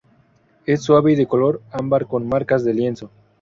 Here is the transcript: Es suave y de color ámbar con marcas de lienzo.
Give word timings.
Es 0.65 0.81
suave 0.81 1.11
y 1.13 1.15
de 1.15 1.27
color 1.27 1.61
ámbar 1.71 2.07
con 2.07 2.27
marcas 2.27 2.63
de 2.65 2.73
lienzo. 2.73 3.11